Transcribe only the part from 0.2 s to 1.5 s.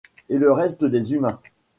Et le reste des humains.